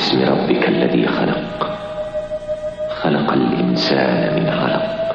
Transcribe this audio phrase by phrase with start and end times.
[0.00, 1.78] باسم ربك الذي خلق.
[3.02, 5.14] خلق الإنسان من علق.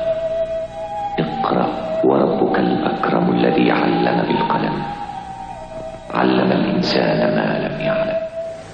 [1.20, 1.70] اقرأ
[2.04, 4.84] وربك الأكرم الذي علم بالقلم.
[6.13, 8.20] علم الإنسان ما لم يعلم.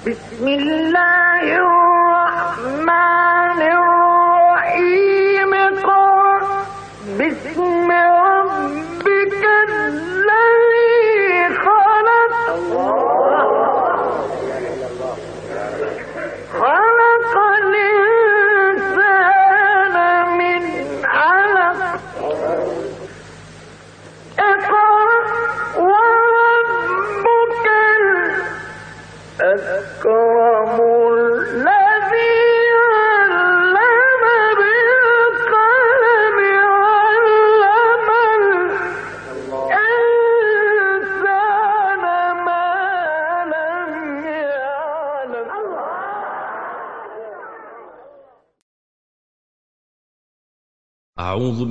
[0.06, 5.52] بسم الله الرحمن الرحيم.
[5.88, 6.44] قل
[7.20, 7.81] بسم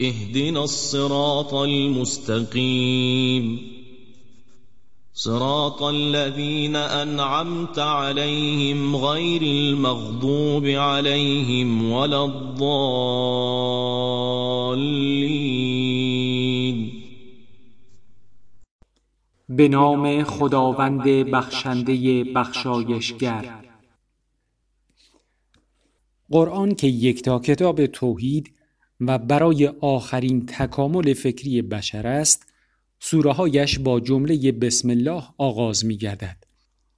[0.00, 3.70] اهدنا الصراط المستقيم.
[5.12, 12.60] صراط الذين أنعمت عليهم غير المغضوب عليهم ولا الضالين.
[19.48, 23.64] به نام خداوند بخشنده بخشایشگر.
[26.30, 28.59] قرآن که یکتا کتاب توحید
[29.00, 32.52] و برای آخرین تکامل فکری بشر است
[33.00, 36.44] سوره هایش با جمله بسم الله آغاز می گردد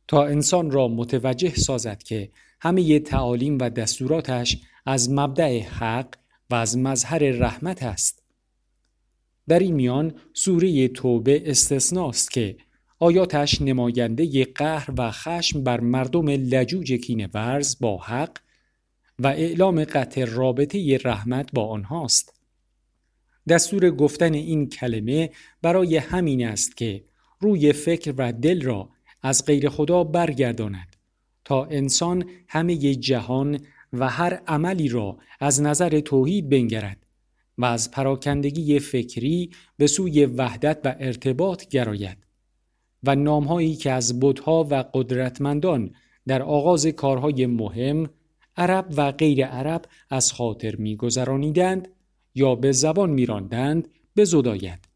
[0.08, 2.30] تا انسان را متوجه سازد که
[2.60, 6.14] همه تعالیم و دستوراتش از مبدع حق
[6.50, 8.22] و از مظهر رحمت است.
[9.48, 12.56] در این میان سوره توبه استثناست که
[12.98, 18.38] آیاتش نماینده قهر و خشم بر مردم لجوج کینه ورز با حق
[19.18, 22.42] و اعلام قطع رابطه رحمت با آنهاست.
[23.48, 25.30] دستور گفتن این کلمه
[25.62, 27.04] برای همین است که
[27.40, 28.88] روی فکر و دل را
[29.22, 30.96] از غیر خدا برگرداند
[31.44, 33.58] تا انسان همه جهان
[33.92, 37.06] و هر عملی را از نظر توحید بنگرد
[37.58, 42.18] و از پراکندگی فکری به سوی وحدت و ارتباط گراید
[43.04, 45.94] و نامهایی که از بودها و قدرتمندان
[46.26, 48.10] در آغاز کارهای مهم
[48.56, 51.88] عرب و غیر عرب از خاطر میگذرانیدند
[52.34, 54.88] یا به زبان میراندند بزداید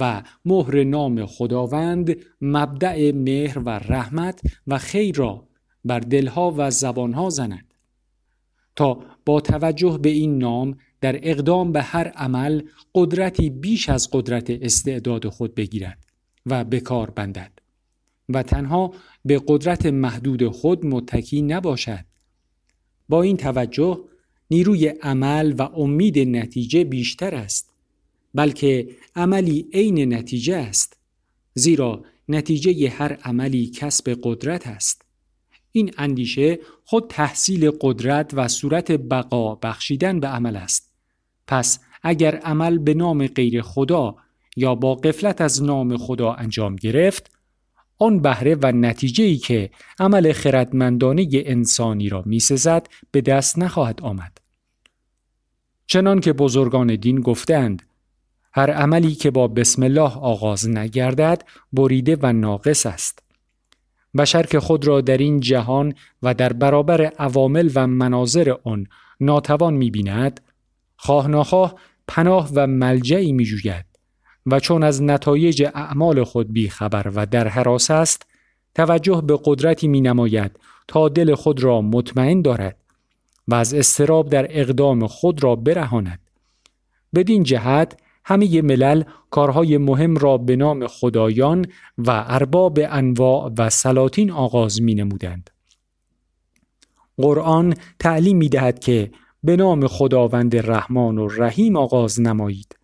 [0.00, 5.48] و مهر نام خداوند مبدع مهر و رحمت و خیر را
[5.84, 7.74] بر دلها و زبانها زند.
[8.76, 12.62] تا با توجه به این نام در اقدام به هر عمل
[12.94, 16.04] قدرتی بیش از قدرت استعداد خود بگیرد
[16.46, 17.52] و به کار بندد
[18.28, 18.92] و تنها
[19.24, 22.04] به قدرت محدود خود متکی نباشد.
[23.08, 24.04] با این توجه
[24.50, 27.70] نیروی عمل و امید نتیجه بیشتر است
[28.34, 30.96] بلکه عملی عین نتیجه است
[31.54, 35.02] زیرا نتیجه هر عملی کسب قدرت است.
[35.72, 40.90] این اندیشه خود تحصیل قدرت و صورت بقا بخشیدن به عمل است.
[41.46, 44.16] پس اگر عمل به نام غیر خدا
[44.56, 47.30] یا با قفلت از نام خدا انجام گرفت
[47.98, 54.38] آن بهره و نتیجه ای که عمل خردمندانه انسانی را میسزد به دست نخواهد آمد.
[55.86, 57.82] چنان که بزرگان دین گفتند
[58.52, 63.22] هر عملی که با بسم الله آغاز نگردد بریده و ناقص است.
[64.16, 68.86] بشر که خود را در این جهان و در برابر عوامل و مناظر آن
[69.20, 70.40] ناتوان می‌بیند
[70.96, 71.74] خواه ناخواه
[72.08, 73.93] پناه و ملجعی میجوید
[74.46, 78.26] و چون از نتایج اعمال خود بیخبر و در حراس است
[78.74, 80.58] توجه به قدرتی می نماید
[80.88, 82.76] تا دل خود را مطمئن دارد
[83.48, 86.20] و از استراب در اقدام خود را برهاند
[87.14, 91.66] بدین جهت همه ملل کارهای مهم را به نام خدایان
[91.98, 95.50] و ارباب انواع و سلاطین آغاز می نمودند.
[97.16, 99.10] قرآن تعلیم می دهد که
[99.44, 102.76] به نام خداوند رحمان و رحیم آغاز نمایید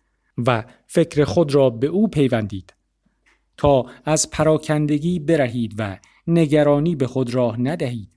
[0.47, 2.73] و فکر خود را به او پیوندید
[3.57, 5.97] تا از پراکندگی برهید و
[6.27, 8.09] نگرانی به خود راه ندهید.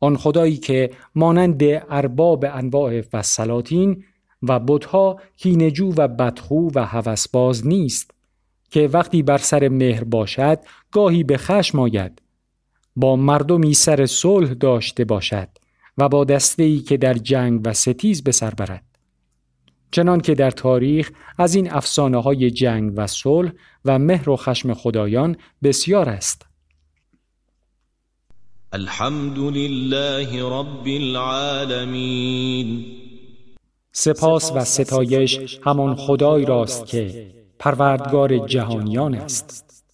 [0.00, 4.04] آن خدایی که مانند ارباب انواع و سلاطین
[4.42, 8.10] و بتها کینجو و بدخو و هوسباز نیست
[8.70, 10.58] که وقتی بر سر مهر باشد
[10.90, 12.22] گاهی به خشم آید
[12.96, 15.48] با مردمی سر صلح داشته باشد
[15.98, 18.93] و با دسته که در جنگ و ستیز به سر برد.
[19.94, 23.52] چنان که در تاریخ از این افسانه های جنگ و صلح
[23.84, 26.46] و مهر و خشم خدایان بسیار است.
[28.72, 32.86] الحمد لله رب العالمین.
[33.92, 39.84] سپاس و ستایش همان خدای راست که پروردگار جهانیان است.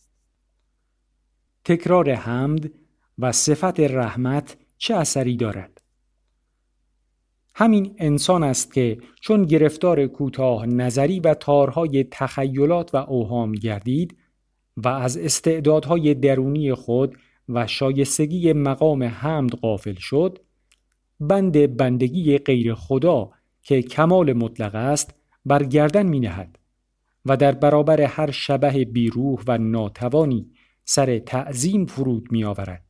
[1.64, 2.70] تکرار حمد
[3.18, 5.79] و صفت رحمت چه اثری دارد؟
[7.60, 14.16] همین انسان است که چون گرفتار کوتاه نظری و تارهای تخیلات و اوهام گردید
[14.76, 17.16] و از استعدادهای درونی خود
[17.48, 20.38] و شایستگی مقام حمد غافل شد
[21.20, 23.30] بند بندگی غیر خدا
[23.62, 25.14] که کمال مطلق است
[25.44, 26.58] بر گردن می نهد
[27.26, 30.50] و در برابر هر شبه بیروح و ناتوانی
[30.84, 32.84] سر تعظیم فرود می آورد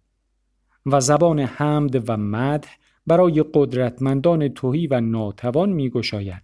[0.86, 6.42] و زبان حمد و مدح برای قدرتمندان توهی و ناتوان می گشاید.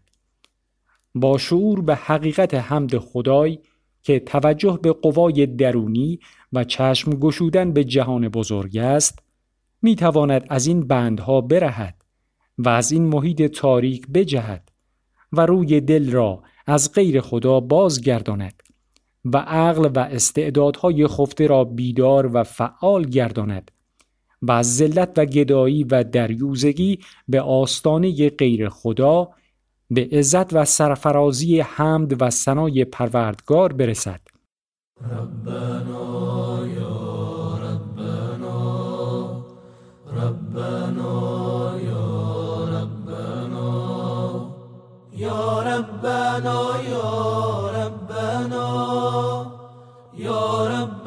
[1.14, 3.58] با شعور به حقیقت حمد خدای
[4.02, 6.20] که توجه به قوای درونی
[6.52, 9.22] و چشم گشودن به جهان بزرگ است
[9.82, 11.94] می تواند از این بندها برهد
[12.58, 14.72] و از این محیط تاریک بجهد
[15.32, 18.62] و روی دل را از غیر خدا بازگرداند
[19.24, 23.70] و عقل و استعدادهای خفته را بیدار و فعال گرداند
[24.42, 26.98] و ذلت و گدایی و دریوزگی
[27.28, 29.28] به آستانه غیر خدا
[29.90, 34.20] به عزت و سرفرازی حمد و ثنای پروردگار برسد.
[35.00, 39.44] ربنا یا ربنا
[40.12, 44.50] ربنا یا ربنا
[45.16, 49.52] یا ربنا یا ربنا
[50.16, 51.05] یا ربنا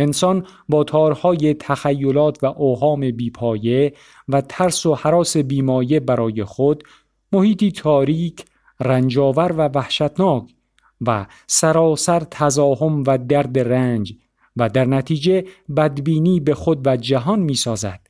[0.00, 3.94] انسان با تارهای تخیلات و اوهام بیپایه
[4.28, 6.84] و ترس و حراس بیمایه برای خود
[7.32, 8.44] محیطی تاریک،
[8.80, 10.44] رنجاور و وحشتناک
[11.06, 14.14] و سراسر تزاهم و درد رنج
[14.56, 15.44] و در نتیجه
[15.76, 18.00] بدبینی به خود و جهان می سازد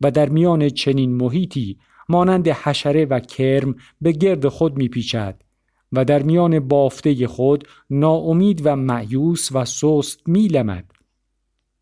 [0.00, 1.78] و در میان چنین محیطی
[2.08, 5.42] مانند حشره و کرم به گرد خود می پیچد
[5.92, 10.95] و در میان بافته خود ناامید و معیوس و سست می لمد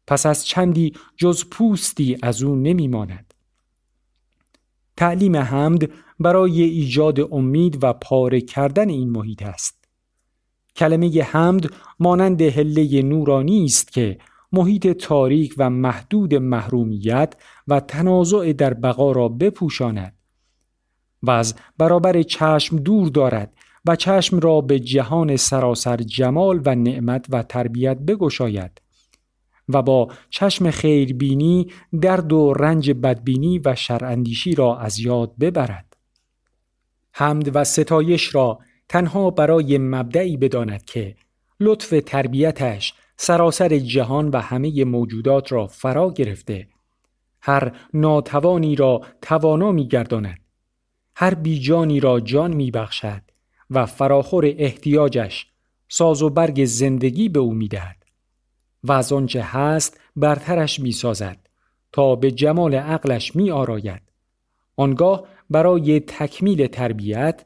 [0.06, 3.34] پس از چندی جز پوستی از او نمی ماند.
[4.96, 5.90] تعلیم حمد
[6.20, 9.84] برای ایجاد امید و پاره کردن این محیط است.
[10.76, 11.66] کلمه حمد
[12.00, 14.18] مانند هله نورانی است که
[14.52, 17.34] محیط تاریک و محدود محرومیت
[17.68, 20.16] و تنازع در بقا را بپوشاند
[21.22, 27.26] و از برابر چشم دور دارد و چشم را به جهان سراسر جمال و نعمت
[27.28, 28.83] و تربیت بگشاید
[29.68, 31.66] و با چشم خیربینی
[32.00, 35.96] درد و رنج بدبینی و شراندیشی را از یاد ببرد.
[37.12, 41.14] حمد و ستایش را تنها برای مبدعی بداند که
[41.60, 46.68] لطف تربیتش سراسر جهان و همه موجودات را فرا گرفته
[47.40, 50.38] هر ناتوانی را توانا می گرداند
[51.16, 53.22] هر بیجانی را جان می بخشد
[53.70, 55.46] و فراخور احتیاجش
[55.88, 58.03] ساز و برگ زندگی به او می دهد.
[58.84, 61.38] و از آنچه هست برترش می سازد
[61.92, 64.02] تا به جمال عقلش می آراید.
[64.76, 67.44] آنگاه برای تکمیل تربیت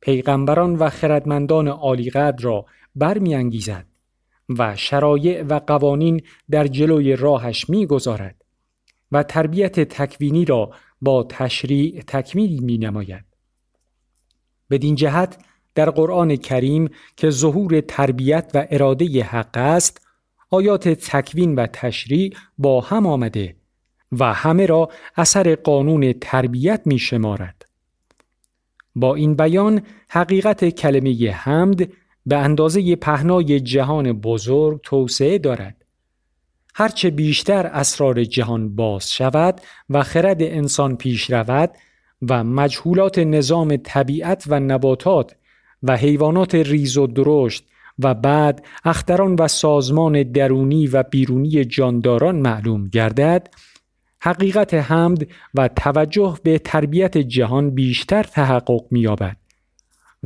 [0.00, 3.86] پیغمبران و خردمندان عالیقدر را برمیانگیزد
[4.58, 8.44] و شرایع و قوانین در جلوی راهش می‌گذارد
[9.12, 10.70] و تربیت تکوینی را
[11.00, 13.24] با تشریع تکمیل می نماید.
[14.70, 15.38] بدین جهت
[15.74, 20.09] در قرآن کریم که ظهور تربیت و اراده حق است
[20.50, 23.56] آیات تکوین و تشریع با هم آمده
[24.12, 27.66] و همه را اثر قانون تربیت می شمارد.
[28.94, 31.88] با این بیان حقیقت کلمه حمد
[32.26, 35.84] به اندازه پهنای جهان بزرگ توسعه دارد.
[36.74, 41.70] هرچه بیشتر اسرار جهان باز شود و خرد انسان پیش رود
[42.28, 45.36] و مجهولات نظام طبیعت و نباتات
[45.82, 47.69] و حیوانات ریز و درشت
[48.02, 53.48] و بعد اختران و سازمان درونی و بیرونی جانداران معلوم گردد
[54.22, 59.36] حقیقت حمد و توجه به تربیت جهان بیشتر تحقق می‌یابد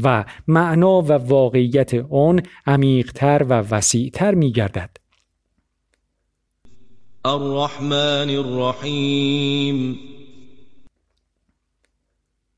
[0.02, 4.96] و معنا و واقعیت آن عمیقتر و وسیعتر می‌گردد.
[7.24, 9.98] الرحمن الرحیم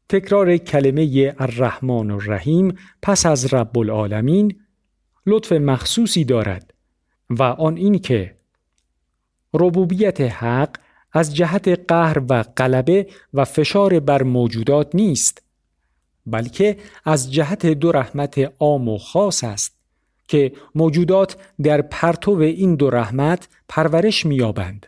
[0.08, 4.60] تکرار کلمه الرحمن الرحیم پس از رب العالمین
[5.26, 6.74] لطف مخصوصی دارد
[7.30, 8.34] و آن این که
[9.54, 10.76] ربوبیت حق
[11.12, 15.42] از جهت قهر و غلبه و فشار بر موجودات نیست
[16.26, 19.76] بلکه از جهت دو رحمت عام و خاص است
[20.28, 24.86] که موجودات در پرتو این دو رحمت پرورش می‌یابند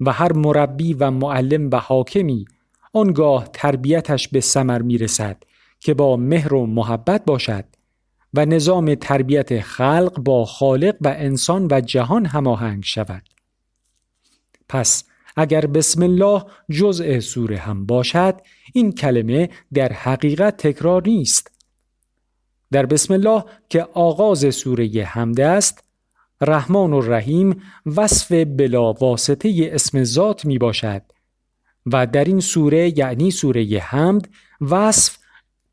[0.00, 2.44] و هر مربی و معلم و حاکمی
[2.92, 5.42] آنگاه تربیتش به ثمر می‌رسد
[5.80, 7.64] که با مهر و محبت باشد.
[8.36, 13.22] و نظام تربیت خلق با خالق و انسان و جهان هماهنگ شود.
[14.68, 15.04] پس
[15.36, 18.40] اگر بسم الله جزء سوره هم باشد
[18.72, 21.50] این کلمه در حقیقت تکرار نیست.
[22.72, 25.84] در بسم الله که آغاز سوره حمد است
[26.40, 31.02] رحمان و رحیم وصف بلا واسطه اسم ذات می باشد
[31.86, 34.28] و در این سوره یعنی سوره حمد
[34.60, 35.15] وصف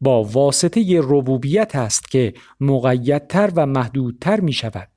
[0.03, 4.87] با واسطه ربوبیت است که مقیدتر و محدودتر می شود.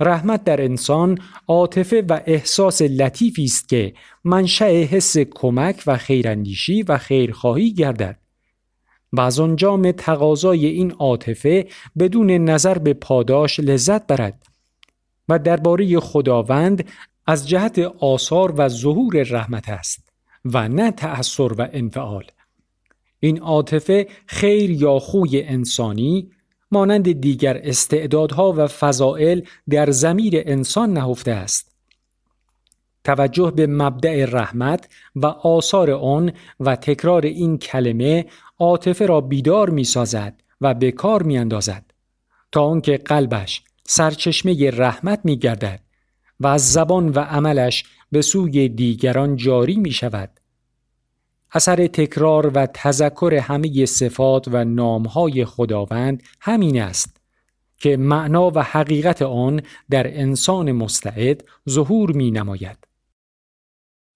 [0.00, 6.98] رحمت در انسان عاطفه و احساس لطیفی است که منشأ حس کمک و خیراندیشی و
[6.98, 8.18] خیرخواهی گردد
[9.12, 11.66] و از آنجام تقاضای این عاطفه
[11.98, 14.46] بدون نظر به پاداش لذت برد
[15.28, 16.88] و درباره خداوند
[17.26, 20.08] از جهت آثار و ظهور رحمت است
[20.44, 22.24] و نه تأثیر و انفعال
[23.20, 26.30] این عاطفه خیر یا خوی انسانی
[26.70, 31.76] مانند دیگر استعدادها و فضائل در زمیر انسان نهفته است
[33.04, 38.26] توجه به مبدع رحمت و آثار آن و تکرار این کلمه
[38.58, 41.84] عاطفه را بیدار می سازد و به کار می اندازد
[42.52, 45.80] تا آنکه قلبش سرچشمه رحمت می گردد
[46.40, 50.35] و از زبان و عملش به سوی دیگران جاری می شود.
[51.56, 57.16] اثر تکرار و تذکر همه صفات و نامهای خداوند همین است
[57.78, 62.78] که معنا و حقیقت آن در انسان مستعد ظهور می نماید.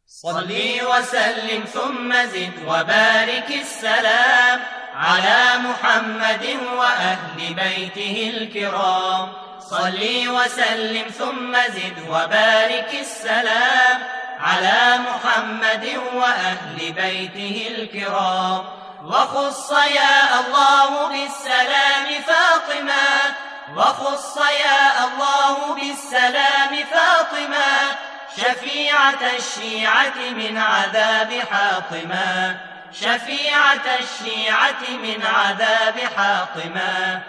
[0.05, 4.61] صلی و سلم ثم زد و بارک السلام
[4.95, 6.45] على محمد
[6.77, 9.31] و اهل بیته الكرام
[9.71, 18.65] صلي وسلم ثم زد وبارك السلام على محمد وأهل بيته الكرام.
[19.05, 23.35] وخص يا الله بالسلام فاطمة.
[23.77, 27.97] وخص يا الله بالسلام فاطمة.
[28.37, 32.61] شفيعة الشيعة من عذاب حاطمة.
[32.93, 37.21] شفيعة الشيعة من عذاب حاطمة.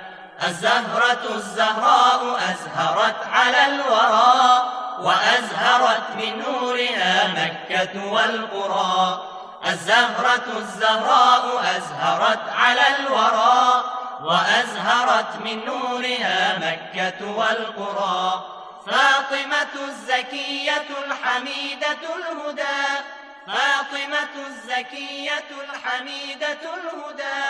[0.48, 4.81] الزهرة الزهراء أزهرت على الورى.
[5.02, 9.28] وأزهرت بنورها مكة والقرى.
[9.68, 13.84] الزهرة الزهراء أزهرت على الورى
[14.22, 18.44] وأزهرت من نورها مكة والقرى.
[18.86, 22.82] فاطمة الزكية الحميدة الهدى
[23.48, 27.44] فاطمة الزكية الحميدة الهدى.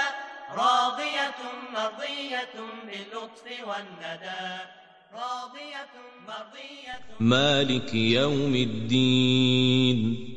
[0.57, 1.41] راضية
[1.73, 2.53] مرضية
[2.83, 4.80] باللطف والندى.
[5.13, 5.87] راضية
[6.27, 10.27] مرضية مالك يوم الدين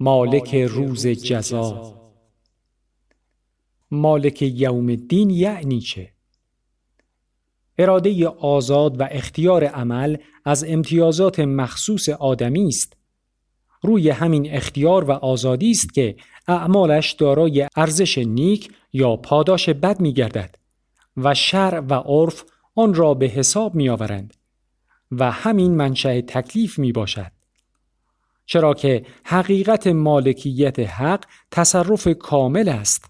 [0.00, 1.94] مالک روز جزا
[3.90, 6.12] مالک یوم الدین یعنی چه؟
[7.78, 12.96] اراده آزاد و اختیار عمل از امتیازات مخصوص آدمی است.
[13.82, 16.16] روی همین اختیار و آزادی است که
[16.48, 20.54] اعمالش دارای ارزش نیک یا پاداش بد می گردد
[21.16, 22.44] و شرع و عرف
[22.76, 24.34] آن را به حساب می آورند
[25.10, 27.32] و همین منشأ تکلیف می باشد.
[28.46, 33.04] چرا که حقیقت مالکیت حق تصرف کامل است.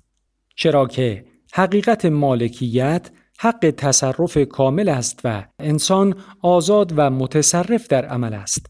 [0.54, 8.34] چرا که حقیقت مالکیت حق تصرف کامل است و انسان آزاد و متصرف در عمل
[8.34, 8.66] است.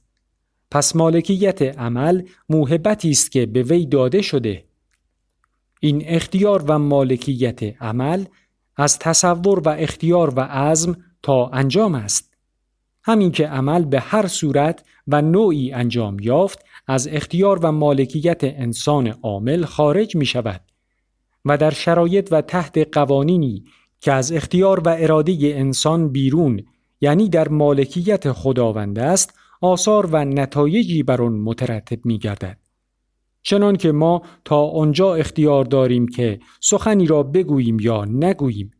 [0.71, 4.65] پس مالکیت عمل موهبتی است که به وی داده شده
[5.81, 8.25] این اختیار و مالکیت عمل
[8.77, 12.35] از تصور و اختیار و عزم تا انجام است
[13.05, 19.07] همین که عمل به هر صورت و نوعی انجام یافت از اختیار و مالکیت انسان
[19.07, 20.61] عامل خارج می شود
[21.45, 23.65] و در شرایط و تحت قوانینی
[24.01, 26.63] که از اختیار و اراده انسان بیرون
[27.01, 32.59] یعنی در مالکیت خداوند است آثار و نتایجی بر آن مترتب می گردد.
[33.47, 38.71] چنان که ما تا آنجا اختیار داریم که سخنی را بگوییم یا نگوییم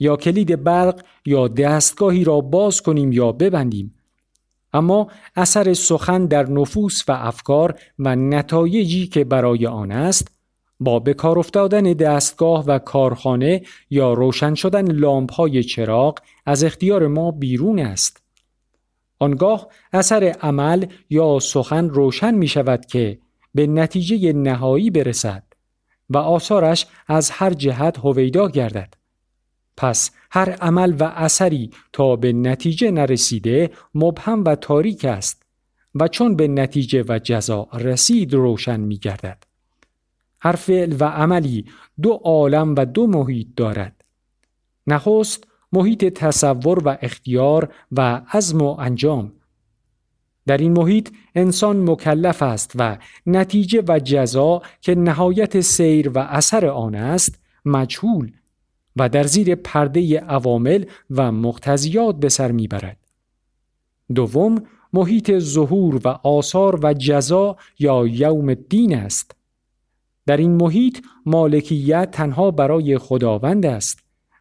[0.00, 3.94] یا کلید برق یا دستگاهی را باز کنیم یا ببندیم
[4.72, 10.28] اما اثر سخن در نفوس و افکار و نتایجی که برای آن است
[10.80, 17.06] با به کار افتادن دستگاه و کارخانه یا روشن شدن لامپ های چراغ از اختیار
[17.06, 18.22] ما بیرون است.
[19.18, 23.18] آنگاه اثر عمل یا سخن روشن می شود که
[23.54, 25.42] به نتیجه نهایی برسد
[26.10, 28.94] و آثارش از هر جهت هویدا گردد.
[29.76, 35.42] پس هر عمل و اثری تا به نتیجه نرسیده مبهم و تاریک است
[35.94, 39.44] و چون به نتیجه و جزا رسید روشن می گردد.
[40.40, 41.64] هر فعل و عملی
[42.02, 44.04] دو عالم و دو محیط دارد.
[44.86, 49.32] نخست محیط تصور و اختیار و عزم و انجام.
[50.46, 56.66] در این محیط انسان مکلف است و نتیجه و جزا که نهایت سیر و اثر
[56.66, 58.32] آن است مجهول
[58.96, 62.96] و در زیر پرده عوامل و مقتضیات به سر می‌برد.
[64.14, 69.36] دوم محیط ظهور و آثار و جزا یا یوم الدین است.
[70.26, 73.98] در این محیط مالکیت تنها برای خداوند است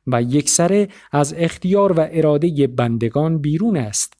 [0.07, 4.18] و یکسره از اختیار و اراده بندگان بیرون است.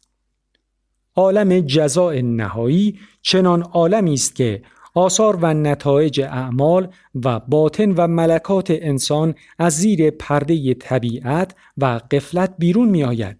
[1.19, 4.61] عالم جزاء نهایی چنان عالمی است که
[4.93, 6.87] آثار و نتایج اعمال
[7.25, 13.37] و باطن و ملکات انسان از زیر پرده طبیعت و قفلت بیرون می آید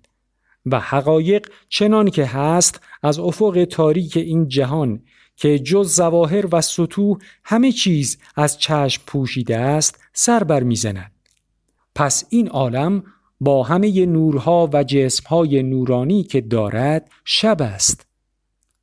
[0.66, 5.02] و حقایق چنان که هست از افق تاریک این جهان
[5.36, 11.12] که جز زواهر و سطوح همه چیز از چشم پوشیده است سر بر می‌زند.
[11.96, 13.04] پس این عالم
[13.40, 18.10] با همه نورها و جسمهای نورانی که دارد شب است.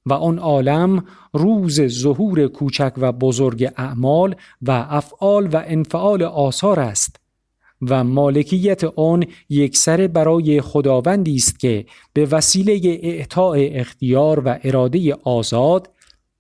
[0.07, 7.21] و آن عالم روز ظهور کوچک و بزرگ اعمال و افعال و انفعال آثار است
[7.83, 15.91] و مالکیت آن یکسره برای خداوندی است که به وسیله اعطاء اختیار و اراده آزاد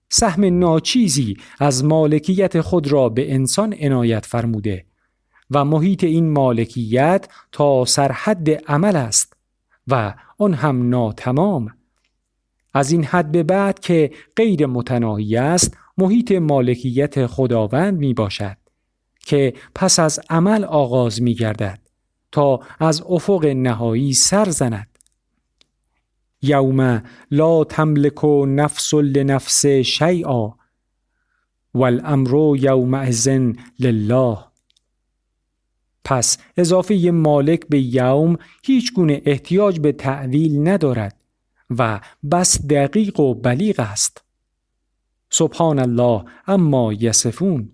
[0.09, 4.85] سهم ناچیزی از مالکیت خود را به انسان عنایت فرموده.
[5.51, 9.37] و محیط این مالکیت تا سرحد عمل است
[9.89, 11.71] و آن هم ناتمام.
[12.75, 18.57] از این حد به بعد که غیر متناهی است محیط مالکیت خداوند می باشد
[19.19, 21.79] که پس از عمل آغاز می گردد
[22.33, 24.99] تا از افق نهایی سر زند.
[26.43, 30.55] یوم لا تملک نفس لنفس شیئا
[31.75, 33.29] والامر یومئذ
[33.79, 34.46] لله.
[36.09, 41.17] پس اضافه مالک به یوم هیچ گونه احتیاج به تعویل ندارد
[41.79, 44.25] و بس دقیق و بلیغ است.
[45.31, 47.73] سبحان الله اما یسفون